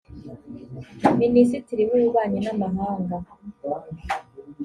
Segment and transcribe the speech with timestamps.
[1.19, 3.15] minisitiri w’ububanyi n’amahanga